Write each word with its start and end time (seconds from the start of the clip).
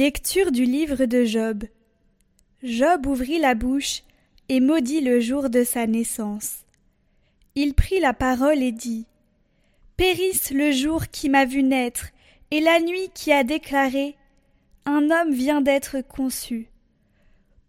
Lecture 0.00 0.50
du 0.50 0.64
livre 0.64 1.04
de 1.04 1.26
Job. 1.26 1.64
Job 2.62 3.06
ouvrit 3.06 3.38
la 3.38 3.54
bouche 3.54 4.02
et 4.48 4.58
maudit 4.58 5.02
le 5.02 5.20
jour 5.20 5.50
de 5.50 5.62
sa 5.62 5.86
naissance. 5.86 6.60
Il 7.54 7.74
prit 7.74 8.00
la 8.00 8.14
parole 8.14 8.62
et 8.62 8.72
dit 8.72 9.04
Périsse 9.98 10.52
le 10.52 10.72
jour 10.72 11.08
qui 11.08 11.28
m'a 11.28 11.44
vu 11.44 11.62
naître 11.62 12.06
et 12.50 12.62
la 12.62 12.80
nuit 12.80 13.10
qui 13.12 13.30
a 13.30 13.44
déclaré 13.44 14.16
Un 14.86 15.10
homme 15.10 15.34
vient 15.34 15.60
d'être 15.60 16.00
conçu. 16.00 16.70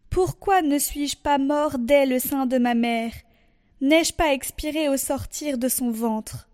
Pourquoi 0.09 0.61
ne 0.61 0.79
suis-je 0.79 1.17
pas 1.17 1.37
mort 1.37 1.79
dès 1.79 2.05
le 2.05 2.19
sein 2.19 2.45
de 2.45 2.57
ma 2.57 2.75
mère? 2.75 3.11
N'ai-je 3.81 4.13
pas 4.13 4.31
expiré 4.31 4.87
au 4.87 4.95
sortir 4.95 5.57
de 5.57 5.67
son 5.67 5.91
ventre? 5.91 6.47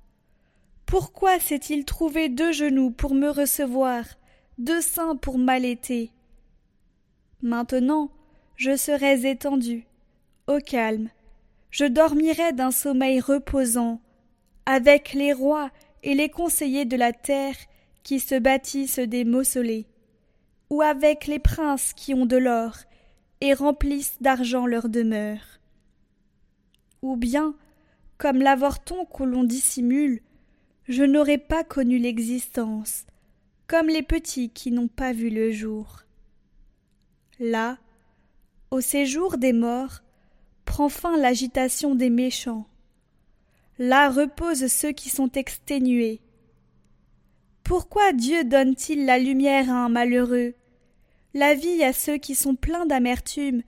Pourquoi 0.88 1.40
s'est-il 1.40 1.85
trouvé 1.85 2.30
deux 2.30 2.52
genoux 2.52 2.90
pour 2.90 3.13
me 3.13 3.30
recevoir 3.30 4.05
deux 4.58 4.82
seins 4.82 5.16
pour 5.16 5.38
m'allaiter. 5.38 6.12
Maintenant, 7.42 8.10
je 8.56 8.76
serais 8.76 9.30
étendu, 9.30 9.86
au 10.48 10.58
calme, 10.58 11.10
je 11.70 11.86
dormirais 11.86 12.54
d'un 12.54 12.72
sommeil 12.72 13.20
reposant, 13.20 14.02
avec 14.66 15.14
les 15.14 15.32
rois 15.32 15.70
et 16.02 16.16
les 16.16 16.30
conseillers 16.30 16.86
de 16.86 16.98
la 16.98 17.14
terre 17.14 17.55
qui 18.02 18.20
se 18.20 18.36
bâtissent 18.36 18.99
des 18.99 19.26
mausolées, 19.26 19.86
ou 20.70 20.82
avec 20.82 21.27
les 21.27 21.40
princes 21.40 21.94
qui 21.94 22.14
ont 22.16 22.26
de 22.26 22.38
l'or 22.38 22.77
et 23.42 23.54
remplissent 23.54 24.18
d'argent 24.21 24.66
leur 24.66 24.90
demeure. 24.90 25.60
Ou 27.04 27.16
bien, 27.16 27.54
comme 28.18 28.40
l'avorton 28.40 29.05
que 29.05 29.24
l'on 29.24 29.44
dissimule, 29.44 30.21
je 30.88 31.04
n'aurais 31.04 31.38
pas 31.38 31.64
connu 31.64 31.99
l'existence, 31.99 33.05
comme 33.68 33.87
les 33.87 34.04
petits 34.04 34.49
qui 34.49 34.71
n'ont 34.71 34.87
pas 34.87 35.12
vu 35.12 35.29
le 35.29 35.51
jour. 35.51 36.04
Là, 37.40 37.77
au 38.71 38.82
séjour 38.82 39.37
des 39.37 39.54
morts, 39.54 40.01
prend 40.65 40.90
fin 40.90 41.18
l'agitation 41.18 41.93
des 41.93 42.09
méchants. 42.09 42.68
Là 43.77 44.09
reposent 44.09 44.68
ceux 44.68 44.91
qui 44.91 45.09
sont 45.09 45.32
exténués. 45.34 46.21
Pourquoi 47.63 48.13
Dieu 48.13 48.43
donne-t-il 48.46 49.05
la 49.05 49.20
lumière 49.20 49.70
à 49.70 49.85
un 49.85 49.90
malheureux, 49.90 50.54
la 51.34 51.54
vie 51.54 51.84
à 51.84 51.91
ceux 51.93 52.18
qui 52.18 52.35
sont 52.35 52.55
pleins 52.55 52.85
d'amertume, 52.85 53.62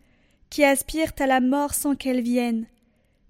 qui 0.50 0.63
aspirent 0.63 1.13
à 1.19 1.28
la 1.28 1.41
mort 1.41 1.73
sans 1.73 1.95
qu'elle 1.95 2.22
vienne, 2.22 2.66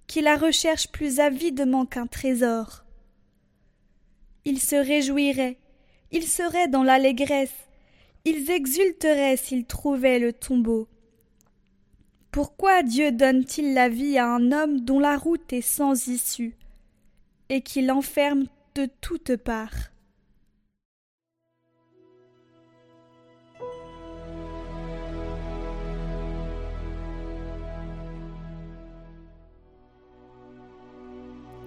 qui 0.08 0.22
la 0.22 0.38
recherchent 0.38 0.92
plus 0.92 1.20
avidement 1.20 1.86
qu'un 1.86 2.08
trésor? 2.08 2.86
Ils 4.46 4.62
se 4.62 4.76
réjouiraient 4.76 5.58
ils 6.12 6.28
seraient 6.28 6.68
dans 6.68 6.84
l'allégresse, 6.84 7.54
ils 8.26 8.50
exulteraient 8.52 9.38
s'ils 9.38 9.66
trouvaient 9.66 10.20
le 10.20 10.34
tombeau. 10.34 10.88
Pourquoi 12.32 12.84
Dieu 12.84 13.12
donne-t-il 13.12 13.74
la 13.74 13.90
vie 13.90 14.18
à 14.18 14.28
un 14.28 14.52
homme 14.52 14.82
dont 14.82 15.00
la 15.00 15.18
route 15.18 15.52
est 15.52 15.62
sans 15.62 16.08
issue, 16.08 16.56
et 17.50 17.62
qui 17.62 17.82
l'enferme 17.82 18.46
de 18.76 18.88
toutes 19.02 19.36
parts? 19.36 19.90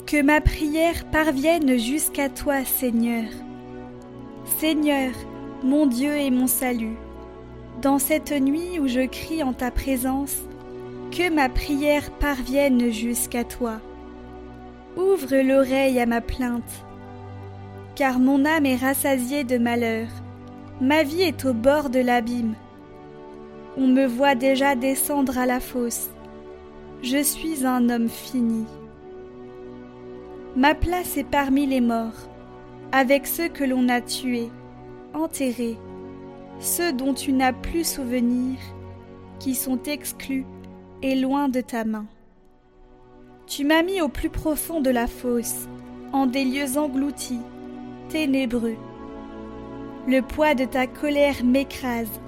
Que 0.06 0.20
ma 0.20 0.42
prière 0.42 1.10
parvienne 1.10 1.78
jusqu'à 1.78 2.28
toi, 2.28 2.66
Seigneur. 2.66 3.24
Seigneur, 4.62 5.10
mon 5.64 5.86
Dieu 5.86 6.16
et 6.16 6.30
mon 6.30 6.46
salut, 6.46 6.96
dans 7.82 7.98
cette 7.98 8.30
nuit 8.30 8.78
où 8.78 8.86
je 8.86 9.04
crie 9.08 9.42
en 9.42 9.52
ta 9.52 9.72
présence, 9.72 10.36
que 11.10 11.34
ma 11.34 11.48
prière 11.48 12.12
parvienne 12.12 12.92
jusqu'à 12.92 13.42
toi. 13.42 13.80
Ouvre 14.96 15.34
l'oreille 15.42 15.98
à 15.98 16.06
ma 16.06 16.20
plainte, 16.20 16.86
car 17.96 18.20
mon 18.20 18.44
âme 18.44 18.64
est 18.64 18.76
rassasiée 18.76 19.42
de 19.42 19.58
malheur, 19.58 20.06
ma 20.80 21.02
vie 21.02 21.22
est 21.22 21.44
au 21.44 21.54
bord 21.54 21.90
de 21.90 21.98
l'abîme. 21.98 22.54
On 23.76 23.88
me 23.88 24.06
voit 24.06 24.36
déjà 24.36 24.76
descendre 24.76 25.38
à 25.38 25.46
la 25.46 25.58
fosse, 25.58 26.08
je 27.02 27.20
suis 27.20 27.66
un 27.66 27.90
homme 27.90 28.08
fini. 28.08 28.64
Ma 30.54 30.76
place 30.76 31.16
est 31.16 31.28
parmi 31.28 31.66
les 31.66 31.80
morts 31.80 32.28
avec 32.92 33.26
ceux 33.26 33.48
que 33.48 33.64
l'on 33.64 33.88
a 33.88 34.02
tués, 34.02 34.50
enterrés, 35.14 35.78
ceux 36.60 36.92
dont 36.92 37.14
tu 37.14 37.32
n'as 37.32 37.54
plus 37.54 37.86
souvenir, 37.86 38.58
qui 39.38 39.54
sont 39.54 39.82
exclus 39.84 40.44
et 41.00 41.16
loin 41.16 41.48
de 41.48 41.62
ta 41.62 41.84
main. 41.84 42.06
Tu 43.46 43.64
m'as 43.64 43.82
mis 43.82 44.00
au 44.00 44.08
plus 44.08 44.30
profond 44.30 44.80
de 44.80 44.90
la 44.90 45.06
fosse, 45.06 45.66
en 46.12 46.26
des 46.26 46.44
lieux 46.44 46.76
engloutis, 46.76 47.40
ténébreux. 48.10 48.76
Le 50.06 50.20
poids 50.20 50.54
de 50.54 50.64
ta 50.64 50.86
colère 50.86 51.42
m'écrase, 51.42 52.20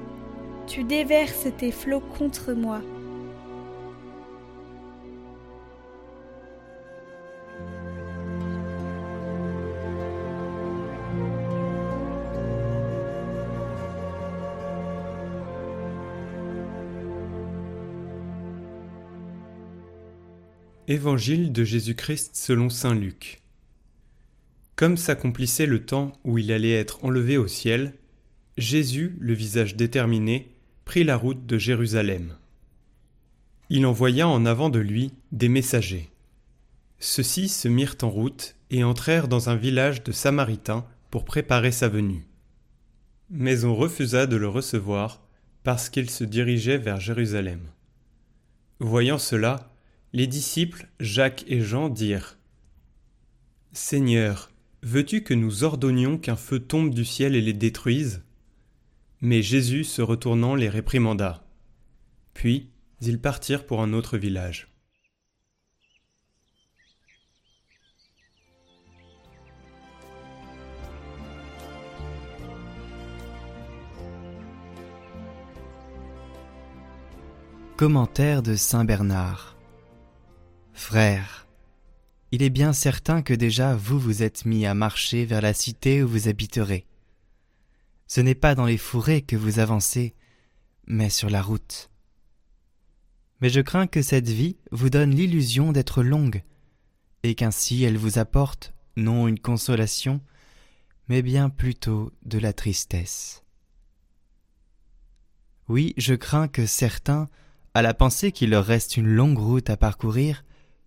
tu 0.67 0.83
déverses 0.83 1.49
tes 1.59 1.73
flots 1.73 2.03
contre 2.19 2.53
moi. 2.53 2.81
Évangile 20.87 21.51
de 21.51 21.65
Jésus-Christ 21.65 22.37
selon 22.37 22.69
Saint 22.69 22.95
Luc. 22.95 23.41
Comme 24.77 24.99
s'accomplissait 24.99 25.65
le 25.65 25.87
temps 25.87 26.13
où 26.25 26.37
il 26.37 26.53
allait 26.53 26.75
être 26.75 27.03
enlevé 27.07 27.39
au 27.39 27.47
ciel, 27.47 27.95
Jésus, 28.59 29.17
le 29.19 29.33
visage 29.33 29.77
déterminé, 29.77 30.53
prit 30.85 31.03
la 31.03 31.17
route 31.17 31.47
de 31.47 31.57
Jérusalem. 31.57 32.37
Il 33.71 33.87
envoya 33.87 34.29
en 34.29 34.45
avant 34.45 34.69
de 34.69 34.79
lui 34.79 35.13
des 35.33 35.49
messagers. 35.49 36.11
Ceux-ci 36.99 37.49
se 37.49 37.67
mirent 37.67 37.97
en 38.03 38.11
route 38.11 38.55
et 38.69 38.85
entrèrent 38.85 39.29
dans 39.29 39.49
un 39.49 39.57
village 39.57 40.05
de 40.05 40.13
Samaritains 40.13 40.85
pour 41.11 41.25
préparer 41.25 41.73
sa 41.73 41.89
venue. 41.89 42.27
Mais 43.31 43.65
on 43.65 43.75
refusa 43.75 44.27
de 44.27 44.37
le 44.37 44.49
recevoir 44.49 45.23
parce 45.63 45.89
qu'il 45.89 46.11
se 46.11 46.25
dirigeait 46.25 46.77
vers 46.77 47.01
Jérusalem. 47.01 47.61
Voyant 48.81 49.19
cela, 49.19 49.74
les 50.15 50.29
disciples 50.29 50.87
Jacques 51.01 51.45
et 51.49 51.61
Jean 51.61 51.89
dirent 51.89 52.39
Seigneur, 53.73 54.53
veux-tu 54.81 55.25
que 55.25 55.35
nous 55.35 55.65
ordonnions 55.65 56.19
qu'un 56.19 56.37
feu 56.37 56.61
tombe 56.61 56.95
du 56.95 57.05
ciel 57.05 57.35
et 57.35 57.41
les 57.41 57.53
détruise? 57.53 58.23
Mais 59.21 59.43
Jésus, 59.43 59.83
se 59.83 60.03
retournant, 60.03 60.55
les 60.55 60.69
réprimanda. 60.69 61.45
Puis 62.33 62.71
ils 63.01 63.21
partirent 63.21 63.67
pour 63.67 63.83
un 63.83 63.93
autre 63.93 64.17
village. 64.17 64.69
Commentaire 77.77 78.45
de 78.45 78.55
Saint 78.55 78.85
Bernard 78.85 79.54
Frères, 80.75 81.47
il 82.33 82.43
est 82.43 82.51
bien 82.51 82.73
certain 82.73 83.23
que 83.23 83.33
déjà 83.33 83.77
vous 83.77 83.99
vous 83.99 84.25
êtes 84.25 84.45
mis 84.45 84.67
à 84.67 84.75
marcher 84.75 85.25
vers 85.25 85.41
la 85.41 85.55
cité 85.55 86.03
où 86.03 86.09
vous 86.09 86.27
habiterez. 86.27 86.85
Ce 88.09 88.21
n'est 88.21 88.35
pas 88.35 88.57
dans 88.57 88.67
les 88.67 88.77
fourrés 88.77 89.23
que 89.23 89.37
vous 89.37 89.61
avancez, 89.61 90.15
mais 90.89 91.11
sur 91.11 91.31
la 91.31 91.43
route. 91.43 91.91
Mais 93.41 93.51
je 93.51 93.61
crains 93.61 93.87
que 93.87 94.03
cette 94.03 94.29
vie 94.29 94.57
vous 94.73 94.91
donne 94.91 95.15
l'illusion 95.15 95.71
d'être 95.71 96.03
longue, 96.03 96.43
et 97.23 97.37
qu'ainsi 97.37 97.85
elle 97.85 97.97
vous 97.97 98.19
apporte 98.19 98.75
non 98.97 99.29
une 99.29 99.39
consolation, 99.39 100.21
mais 101.09 101.23
bien 101.23 101.51
plutôt 101.51 102.13
de 102.25 102.39
la 102.39 102.53
tristesse. 102.53 103.45
Oui, 105.69 105.95
je 105.99 106.15
crains 106.15 106.49
que 106.49 106.67
certains, 106.67 107.29
à 107.75 107.83
la 107.83 107.95
pensée 107.95 108.33
qu'il 108.33 108.51
leur 108.51 108.67
reste 108.67 108.97
une 108.97 109.09
longue 109.09 109.39
route 109.39 109.71
à 109.71 109.77
parcourir, 109.77 110.45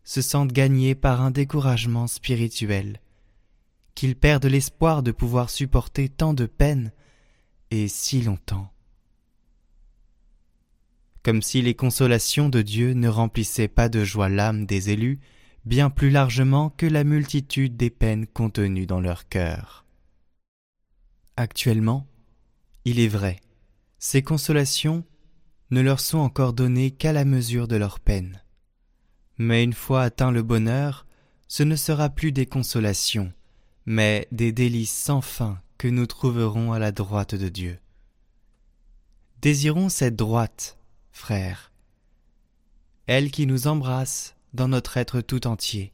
se 0.08 0.22
sentent 0.22 0.54
gagnés 0.54 0.96
par 0.96 1.20
un 1.20 1.32
découragement 1.32 2.08
spirituel, 2.08 3.02
qu'ils 3.94 4.16
perdent 4.16 4.46
l'espoir 4.46 5.04
de 5.04 5.12
pouvoir 5.12 5.50
supporter 5.50 6.08
tant 6.08 6.34
de 6.34 6.46
peines 6.46 6.94
et 7.72 7.90
si 7.90 8.22
longtemps. 8.22 8.72
Comme 11.24 11.42
si 11.42 11.62
les 11.62 11.74
consolations 11.74 12.48
de 12.48 12.62
Dieu 12.62 12.94
ne 12.94 13.10
remplissaient 13.10 13.68
pas 13.68 13.90
de 13.90 14.06
joie 14.06 14.30
l'âme 14.30 14.66
des 14.66 14.92
élus, 14.92 15.20
bien 15.66 15.90
plus 15.90 16.10
largement 16.10 16.70
que 16.70 16.86
la 16.86 17.04
multitude 17.04 17.76
des 17.76 17.90
peines 17.90 18.28
contenues 18.28 18.86
dans 18.86 19.02
leur 19.02 19.28
cœur. 19.28 19.86
Actuellement, 21.36 22.08
il 22.86 23.02
est 23.02 23.10
vrai, 23.10 23.42
Ces 24.00 24.22
consolations 24.22 25.04
ne 25.70 25.82
leur 25.82 26.00
sont 26.00 26.20
encore 26.20 26.54
données 26.54 26.92
qu'à 26.92 27.12
la 27.12 27.26
mesure 27.26 27.68
de 27.68 27.76
leur 27.76 28.00
peine. 28.00 28.42
Mais 29.38 29.64
une 29.64 29.74
fois 29.74 30.04
atteint 30.04 30.32
le 30.32 30.44
bonheur, 30.44 31.06
ce 31.48 31.64
ne 31.64 31.76
sera 31.76 32.10
plus 32.10 32.32
des 32.32 32.46
consolations, 32.46 33.32
mais 33.86 34.28
des 34.32 34.52
délices 34.52 34.92
sans 34.92 35.22
fin 35.22 35.62
que 35.78 35.88
nous 35.88 36.08
trouverons 36.08 36.74
à 36.74 36.80
la 36.80 36.92
droite 36.92 37.36
de 37.36 37.50
Dieu. 37.50 37.80
Désirons 39.42 39.90
cette 39.90 40.16
droite, 40.16 40.78
frères, 41.12 41.72
elle 43.06 43.32
qui 43.32 43.46
nous 43.46 43.68
embrasse 43.68 44.36
dans 44.54 44.68
notre 44.68 44.98
être 44.98 45.22
tout 45.22 45.48
entier. 45.48 45.94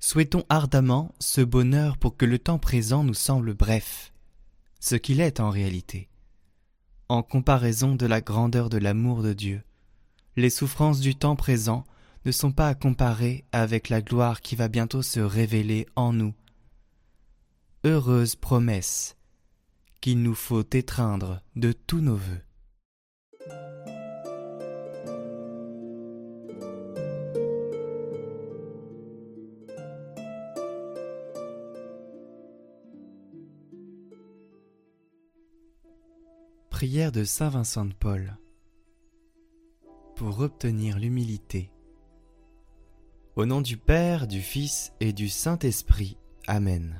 Souhaitons 0.00 0.44
ardemment 0.48 1.14
ce 1.20 1.40
bonheur 1.40 1.98
pour 1.98 2.16
que 2.16 2.24
le 2.24 2.38
temps 2.38 2.58
présent 2.58 3.04
nous 3.04 3.14
semble 3.14 3.54
bref, 3.54 4.12
ce 4.80 4.96
qu'il 4.96 5.20
est 5.20 5.40
en 5.40 5.50
réalité. 5.50 6.08
En 7.08 7.22
comparaison 7.22 7.94
de 7.94 8.06
la 8.06 8.20
grandeur 8.20 8.70
de 8.70 8.78
l'amour 8.78 9.22
de 9.22 9.32
Dieu, 9.32 9.62
les 10.38 10.50
souffrances 10.50 11.00
du 11.00 11.16
temps 11.16 11.34
présent 11.34 11.82
ne 12.24 12.30
sont 12.30 12.52
pas 12.52 12.68
à 12.68 12.74
comparer 12.76 13.44
avec 13.50 13.88
la 13.88 14.00
gloire 14.00 14.40
qui 14.40 14.54
va 14.54 14.68
bientôt 14.68 15.02
se 15.02 15.18
révéler 15.18 15.88
en 15.96 16.12
nous. 16.12 16.32
Heureuse 17.82 18.36
promesse 18.36 19.16
qu'il 20.00 20.22
nous 20.22 20.36
faut 20.36 20.62
étreindre 20.72 21.42
de 21.56 21.72
tous 21.72 22.00
nos 22.00 22.14
voeux. 22.14 22.40
Prière 36.70 37.10
de 37.10 37.24
Saint 37.24 37.48
Vincent 37.48 37.86
de 37.86 37.92
Paul 37.92 38.38
pour 40.18 40.40
obtenir 40.40 40.98
l'humilité. 40.98 41.70
Au 43.36 43.46
nom 43.46 43.60
du 43.60 43.76
Père, 43.76 44.26
du 44.26 44.40
Fils 44.40 44.92
et 44.98 45.12
du 45.12 45.28
Saint-Esprit. 45.28 46.18
Amen. 46.48 46.98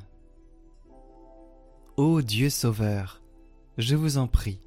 Ô 1.96 2.22
Dieu 2.22 2.48
Sauveur, 2.48 3.20
je 3.76 3.96
vous 3.96 4.18
en 4.18 4.28
prie, 4.28 4.60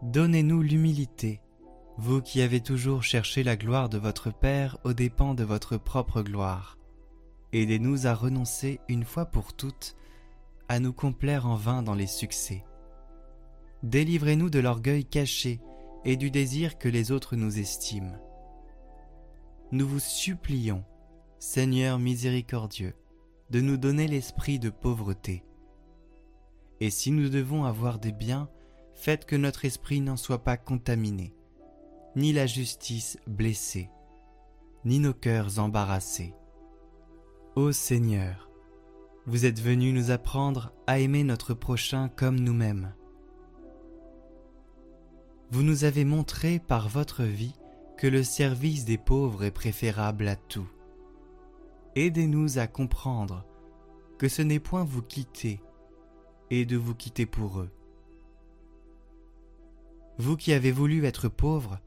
donnez-nous 0.00 0.62
l'humilité, 0.62 1.42
vous 1.98 2.22
qui 2.22 2.40
avez 2.40 2.62
toujours 2.62 3.02
cherché 3.02 3.42
la 3.42 3.56
gloire 3.56 3.90
de 3.90 3.98
votre 3.98 4.32
Père 4.32 4.78
aux 4.84 4.94
dépens 4.94 5.34
de 5.34 5.44
votre 5.44 5.76
propre 5.76 6.22
gloire. 6.22 6.78
Aidez-nous 7.52 8.06
à 8.06 8.14
renoncer 8.14 8.80
une 8.88 9.04
fois 9.04 9.26
pour 9.26 9.52
toutes 9.52 9.96
à 10.70 10.80
nous 10.80 10.94
complaire 10.94 11.46
en 11.46 11.56
vain 11.56 11.82
dans 11.82 11.94
les 11.94 12.06
succès. 12.06 12.64
Délivrez-nous 13.82 14.48
de 14.48 14.60
l'orgueil 14.60 15.04
caché 15.04 15.60
et 16.04 16.16
du 16.16 16.30
désir 16.30 16.78
que 16.78 16.88
les 16.88 17.12
autres 17.12 17.36
nous 17.36 17.58
estiment. 17.58 18.16
Nous 19.70 19.86
vous 19.86 20.00
supplions, 20.00 20.84
Seigneur 21.38 21.98
miséricordieux, 21.98 22.94
de 23.50 23.60
nous 23.60 23.76
donner 23.76 24.08
l'esprit 24.08 24.58
de 24.58 24.70
pauvreté. 24.70 25.44
Et 26.80 26.90
si 26.90 27.10
nous 27.10 27.28
devons 27.28 27.64
avoir 27.64 27.98
des 27.98 28.12
biens, 28.12 28.48
faites 28.94 29.24
que 29.24 29.36
notre 29.36 29.64
esprit 29.64 30.00
n'en 30.00 30.16
soit 30.16 30.42
pas 30.42 30.56
contaminé, 30.56 31.34
ni 32.16 32.32
la 32.32 32.46
justice 32.46 33.18
blessée, 33.26 33.90
ni 34.84 34.98
nos 34.98 35.14
cœurs 35.14 35.58
embarrassés. 35.58 36.34
Ô 37.54 37.72
Seigneur, 37.72 38.50
vous 39.26 39.46
êtes 39.46 39.60
venu 39.60 39.92
nous 39.92 40.10
apprendre 40.10 40.72
à 40.86 40.98
aimer 40.98 41.22
notre 41.22 41.54
prochain 41.54 42.08
comme 42.08 42.40
nous-mêmes. 42.40 42.92
Vous 45.52 45.62
nous 45.62 45.84
avez 45.84 46.06
montré 46.06 46.58
par 46.58 46.88
votre 46.88 47.24
vie 47.24 47.54
que 47.98 48.06
le 48.06 48.24
service 48.24 48.86
des 48.86 48.96
pauvres 48.96 49.44
est 49.44 49.50
préférable 49.50 50.26
à 50.26 50.34
tout. 50.34 50.66
Aidez-nous 51.94 52.58
à 52.58 52.66
comprendre 52.66 53.44
que 54.16 54.28
ce 54.28 54.40
n'est 54.40 54.60
point 54.60 54.82
vous 54.82 55.02
quitter 55.02 55.60
et 56.48 56.64
de 56.64 56.78
vous 56.78 56.94
quitter 56.94 57.26
pour 57.26 57.60
eux. 57.60 57.70
Vous 60.16 60.38
qui 60.38 60.54
avez 60.54 60.72
voulu 60.72 61.04
être 61.04 61.28
pauvres, 61.28 61.78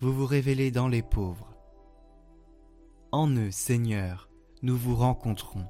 vous 0.00 0.14
vous 0.14 0.26
révélez 0.26 0.70
dans 0.70 0.88
les 0.88 1.02
pauvres. 1.02 1.54
En 3.10 3.28
eux, 3.36 3.50
Seigneur, 3.50 4.30
nous 4.62 4.78
vous 4.78 4.96
rencontrons. 4.96 5.66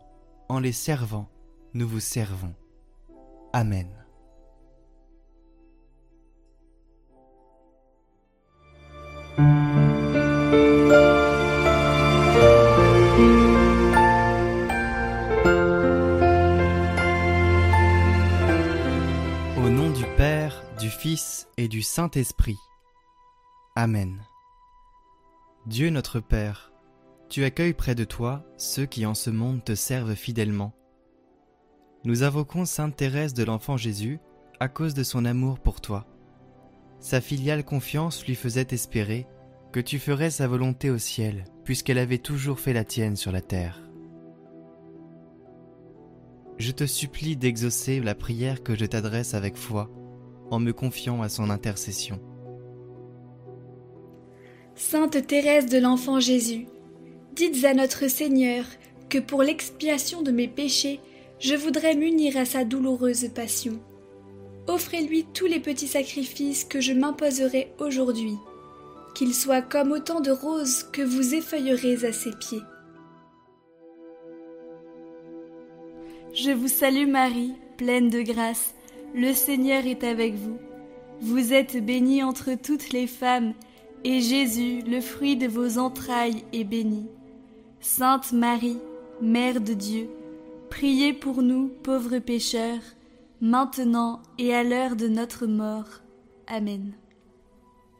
En 0.48 0.60
les 0.60 0.70
servant, 0.70 1.28
nous 1.74 1.88
vous 1.88 1.98
servons. 1.98 2.54
Amen. 3.52 4.01
Saint-Esprit. 21.82 22.58
Amen. 23.76 24.22
Dieu 25.66 25.90
notre 25.90 26.20
Père, 26.20 26.72
tu 27.28 27.44
accueilles 27.44 27.74
près 27.74 27.94
de 27.94 28.04
toi 28.04 28.44
ceux 28.56 28.86
qui 28.86 29.06
en 29.06 29.14
ce 29.14 29.30
monde 29.30 29.64
te 29.64 29.74
servent 29.74 30.14
fidèlement. 30.14 30.74
Nous 32.04 32.24
invoquons 32.24 32.64
Sainte 32.64 32.96
Thérèse 32.96 33.34
de 33.34 33.44
l'Enfant 33.44 33.76
Jésus 33.76 34.18
à 34.60 34.68
cause 34.68 34.94
de 34.94 35.02
son 35.02 35.24
amour 35.24 35.58
pour 35.58 35.80
toi. 35.80 36.06
Sa 37.00 37.20
filiale 37.20 37.64
confiance 37.64 38.26
lui 38.26 38.34
faisait 38.34 38.68
espérer 38.70 39.26
que 39.72 39.80
tu 39.80 39.98
ferais 39.98 40.30
sa 40.30 40.46
volonté 40.46 40.90
au 40.90 40.98
ciel, 40.98 41.44
puisqu'elle 41.64 41.98
avait 41.98 42.18
toujours 42.18 42.60
fait 42.60 42.72
la 42.72 42.84
tienne 42.84 43.16
sur 43.16 43.32
la 43.32 43.40
terre. 43.40 43.80
Je 46.58 46.70
te 46.70 46.86
supplie 46.86 47.36
d'exaucer 47.36 47.98
la 48.00 48.14
prière 48.14 48.62
que 48.62 48.76
je 48.76 48.84
t'adresse 48.84 49.34
avec 49.34 49.56
foi, 49.56 49.90
en 50.52 50.60
me 50.60 50.72
confiant 50.72 51.22
à 51.22 51.28
son 51.28 51.50
intercession. 51.50 52.20
Sainte 54.74 55.26
Thérèse 55.26 55.66
de 55.66 55.78
l'Enfant 55.78 56.20
Jésus, 56.20 56.66
dites 57.34 57.64
à 57.64 57.74
notre 57.74 58.08
Seigneur 58.08 58.64
que 59.08 59.18
pour 59.18 59.42
l'expiation 59.42 60.22
de 60.22 60.30
mes 60.30 60.48
péchés, 60.48 61.00
je 61.38 61.54
voudrais 61.54 61.94
m'unir 61.94 62.36
à 62.36 62.44
sa 62.44 62.64
douloureuse 62.64 63.28
passion. 63.34 63.80
Offrez-lui 64.68 65.26
tous 65.34 65.46
les 65.46 65.60
petits 65.60 65.88
sacrifices 65.88 66.64
que 66.64 66.80
je 66.80 66.92
m'imposerai 66.92 67.72
aujourd'hui, 67.78 68.36
qu'ils 69.14 69.34
soient 69.34 69.62
comme 69.62 69.92
autant 69.92 70.20
de 70.20 70.30
roses 70.30 70.84
que 70.92 71.02
vous 71.02 71.34
effeuillerez 71.34 72.04
à 72.04 72.12
ses 72.12 72.30
pieds. 72.30 72.62
Je 76.32 76.50
vous 76.50 76.68
salue 76.68 77.08
Marie, 77.08 77.52
pleine 77.76 78.08
de 78.08 78.22
grâce, 78.22 78.74
le 79.14 79.32
Seigneur 79.32 79.86
est 79.86 80.04
avec 80.04 80.34
vous. 80.34 80.58
Vous 81.20 81.52
êtes 81.52 81.84
bénie 81.84 82.22
entre 82.22 82.54
toutes 82.54 82.92
les 82.92 83.06
femmes, 83.06 83.54
et 84.04 84.20
Jésus, 84.20 84.82
le 84.82 85.00
fruit 85.00 85.36
de 85.36 85.46
vos 85.46 85.78
entrailles, 85.78 86.44
est 86.52 86.64
béni. 86.64 87.06
Sainte 87.80 88.32
Marie, 88.32 88.78
Mère 89.20 89.60
de 89.60 89.74
Dieu, 89.74 90.08
priez 90.70 91.12
pour 91.12 91.42
nous 91.42 91.68
pauvres 91.68 92.18
pécheurs, 92.18 92.80
maintenant 93.40 94.20
et 94.38 94.54
à 94.54 94.64
l'heure 94.64 94.96
de 94.96 95.06
notre 95.06 95.46
mort. 95.46 96.00
Amen. 96.48 96.92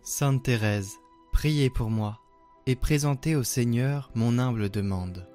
Sainte 0.02 0.42
Thérèse, 0.42 0.96
priez 1.32 1.70
pour 1.70 1.90
moi, 1.90 2.18
et 2.66 2.74
présentez 2.74 3.36
au 3.36 3.44
Seigneur 3.44 4.10
mon 4.14 4.38
humble 4.38 4.68
demande. 4.68 5.28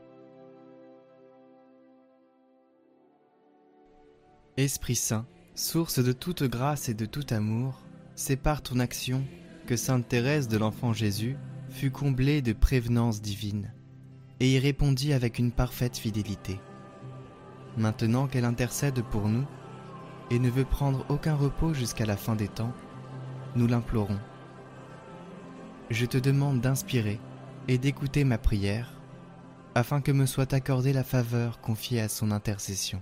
Esprit 4.58 4.96
Saint, 4.96 5.26
source 5.58 5.98
de 5.98 6.12
toute 6.12 6.44
grâce 6.44 6.88
et 6.88 6.94
de 6.94 7.08
tout 7.08 7.26
amour, 7.32 7.82
c'est 8.16 8.36
par 8.36 8.62
ton 8.62 8.80
action 8.80 9.24
que 9.66 9.76
Sainte 9.76 10.08
Thérèse 10.08 10.48
de 10.48 10.58
l'Enfant 10.58 10.94
Jésus 10.94 11.36
fut 11.72 11.90
comblée 11.90 12.44
de 12.44 12.54
prévenance 12.54 13.24
divine, 13.24 13.74
et 14.40 14.54
y 14.54 14.60
répondit 14.60 15.14
avec 15.14 15.40
une 15.40 15.52
parfaite 15.52 15.98
fidélité. 15.98 16.60
Maintenant 17.76 18.28
qu'elle 18.28 18.46
intercède 18.46 19.02
pour 19.02 19.30
nous, 19.30 19.46
et 20.30 20.38
ne 20.38 20.50
veut 20.50 20.64
prendre 20.64 21.04
aucun 21.10 21.36
repos 21.36 21.74
jusqu'à 21.74 22.06
la 22.06 22.18
fin 22.18 22.36
des 22.36 22.50
temps, 22.50 22.74
nous 23.56 23.66
l'implorons. 23.66 24.20
Je 25.90 26.06
te 26.06 26.20
demande 26.20 26.62
d'inspirer 26.62 27.20
et 27.68 27.80
d'écouter 27.80 28.26
ma 28.26 28.38
prière, 28.38 28.94
afin 29.74 30.02
que 30.02 30.12
me 30.12 30.28
soit 30.28 30.54
accordée 30.54 30.94
la 30.94 31.04
faveur 31.04 31.60
confiée 31.62 32.02
à 32.02 32.10
son 32.10 32.30
intercession. 32.30 33.02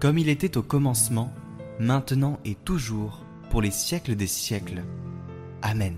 comme 0.00 0.16
il 0.16 0.30
était 0.30 0.56
au 0.56 0.62
commencement, 0.62 1.30
maintenant 1.78 2.40
et 2.46 2.54
toujours, 2.54 3.26
pour 3.50 3.60
les 3.60 3.70
siècles 3.70 4.16
des 4.16 4.26
siècles. 4.26 4.82
Amen. 5.60 5.96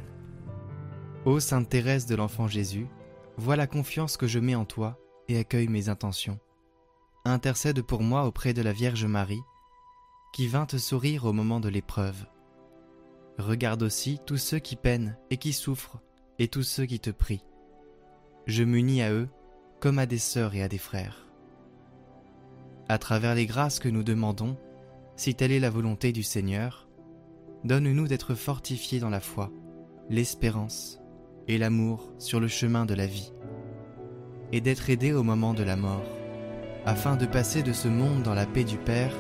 Ô 1.24 1.38
Sainte 1.38 1.68
Thérèse 1.68 2.06
de 2.06 2.16
l'Enfant 2.16 2.48
Jésus, 2.48 2.88
vois 3.36 3.54
la 3.54 3.68
confiance 3.68 4.16
que 4.16 4.26
je 4.26 4.40
mets 4.40 4.56
en 4.56 4.64
toi 4.64 4.98
et 5.28 5.38
accueille 5.38 5.68
mes 5.68 5.88
intentions. 5.88 6.40
Intercède 7.24 7.80
pour 7.82 8.02
moi 8.02 8.26
auprès 8.26 8.52
de 8.52 8.62
la 8.62 8.72
Vierge 8.72 9.04
Marie, 9.04 9.42
qui 10.32 10.48
vint 10.48 10.66
te 10.66 10.78
sourire 10.78 11.24
au 11.24 11.32
moment 11.32 11.60
de 11.60 11.68
l'épreuve. 11.68 12.26
Regarde 13.38 13.84
aussi 13.84 14.18
tous 14.26 14.36
ceux 14.38 14.58
qui 14.58 14.74
peinent 14.74 15.16
et 15.30 15.36
qui 15.36 15.52
souffrent, 15.52 16.00
et 16.40 16.48
tous 16.48 16.64
ceux 16.64 16.86
qui 16.86 16.98
te 16.98 17.10
prient. 17.10 17.44
Je 18.46 18.64
m'unis 18.64 19.02
à 19.02 19.12
eux 19.12 19.28
comme 19.78 20.00
à 20.00 20.06
des 20.06 20.18
sœurs 20.18 20.56
et 20.56 20.62
à 20.62 20.68
des 20.68 20.78
frères. 20.78 21.28
À 22.92 22.98
travers 22.98 23.34
les 23.34 23.46
grâces 23.46 23.78
que 23.78 23.88
nous 23.88 24.02
demandons, 24.02 24.54
si 25.16 25.34
telle 25.34 25.50
est 25.50 25.60
la 25.60 25.70
volonté 25.70 26.12
du 26.12 26.22
Seigneur, 26.22 26.90
donne-nous 27.64 28.06
d'être 28.06 28.34
fortifiés 28.34 29.00
dans 29.00 29.08
la 29.08 29.20
foi, 29.20 29.50
l'espérance 30.10 31.00
et 31.48 31.56
l'amour 31.56 32.12
sur 32.18 32.38
le 32.38 32.48
chemin 32.48 32.84
de 32.84 32.92
la 32.92 33.06
vie, 33.06 33.32
et 34.52 34.60
d'être 34.60 34.90
aidés 34.90 35.14
au 35.14 35.22
moment 35.22 35.54
de 35.54 35.62
la 35.62 35.76
mort, 35.76 36.04
afin 36.84 37.16
de 37.16 37.24
passer 37.24 37.62
de 37.62 37.72
ce 37.72 37.88
monde 37.88 38.24
dans 38.24 38.34
la 38.34 38.44
paix 38.44 38.64
du 38.64 38.76
Père 38.76 39.14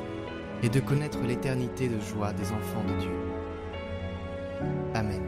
et 0.62 0.68
de 0.68 0.80
connaître 0.80 1.22
l'éternité 1.22 1.88
de 1.88 1.98
joie 1.98 2.34
des 2.34 2.52
enfants 2.52 2.84
de 2.86 3.00
Dieu. 3.00 3.12
Amen. 4.92 5.22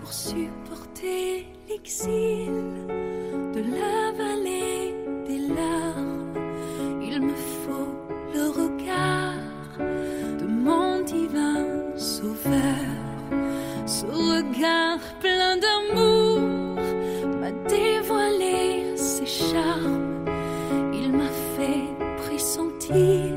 Pour 0.00 0.10
supporter 0.10 1.48
l'exil 1.68 2.46
de 3.56 3.60
la 3.60 4.05
pressentir 22.88 23.34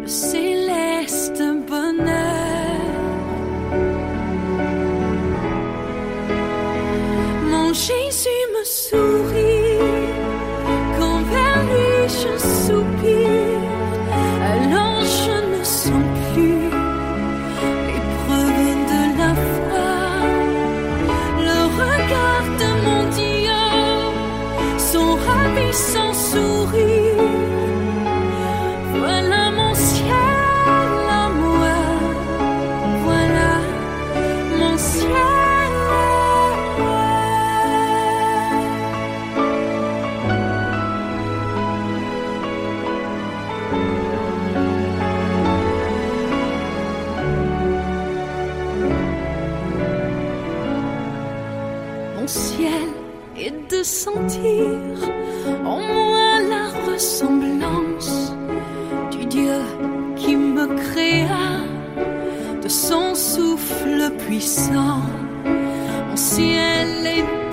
le 0.00 0.47
me 60.58 60.66
créa 60.90 61.62
de 62.62 62.68
son 62.68 63.14
souffle 63.14 64.10
puissant. 64.26 65.02
Mon 66.08 66.16
ciel 66.16 67.06
est 67.06 67.47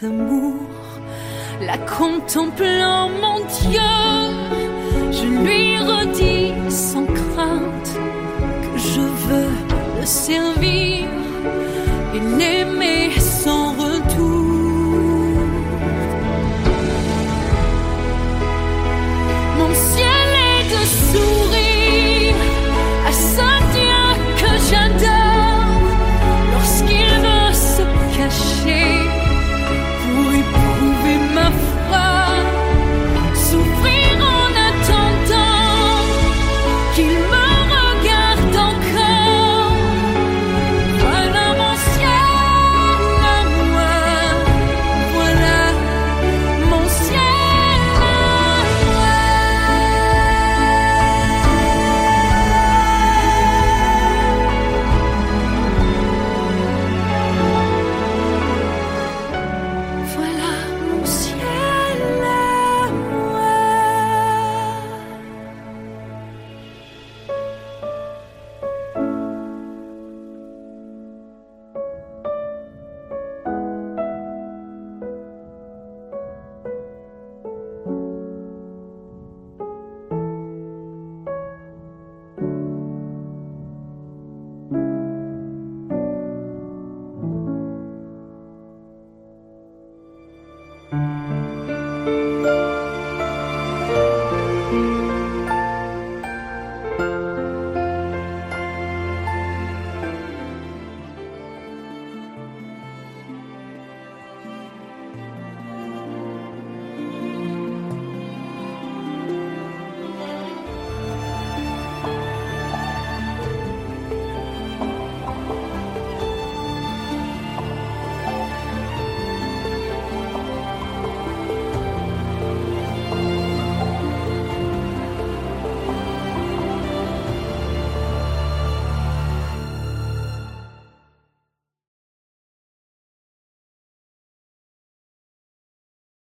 d'amour. 0.00 0.56
La 1.60 1.76
contemplant 1.78 3.08
mon 3.08 3.38
Dieu, 3.60 3.92
je 5.10 5.26
lui 5.42 5.78
redis 5.78 6.52
sans 6.70 7.04
crainte 7.04 7.90
que 8.62 8.78
je 8.78 9.00
veux 9.00 10.00
le 10.00 10.06
servir 10.06 11.08